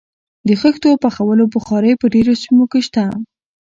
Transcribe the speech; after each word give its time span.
د 0.47 0.49
خښتو 0.61 0.89
پخولو 1.03 1.43
بخارۍ 1.53 1.93
په 2.01 2.05
ډیرو 2.13 2.33
سیمو 2.41 2.65
کې 2.71 2.79
شته. 2.87 3.03